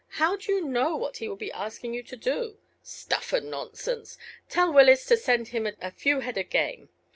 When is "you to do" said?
1.93-2.57